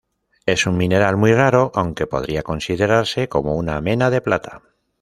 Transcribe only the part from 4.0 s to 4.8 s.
de plata.